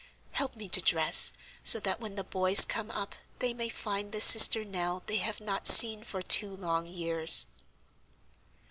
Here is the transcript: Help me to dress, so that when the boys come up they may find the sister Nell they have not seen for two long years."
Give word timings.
Help 0.31 0.55
me 0.55 0.67
to 0.67 0.81
dress, 0.81 1.31
so 1.63 1.79
that 1.79 1.99
when 1.99 2.15
the 2.15 2.23
boys 2.23 2.65
come 2.65 2.89
up 2.89 3.13
they 3.37 3.53
may 3.53 3.69
find 3.69 4.11
the 4.11 4.19
sister 4.19 4.65
Nell 4.65 5.03
they 5.05 5.17
have 5.17 5.39
not 5.39 5.67
seen 5.67 6.03
for 6.03 6.23
two 6.23 6.57
long 6.57 6.87
years." 6.87 7.45